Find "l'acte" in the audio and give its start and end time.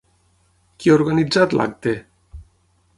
1.59-1.97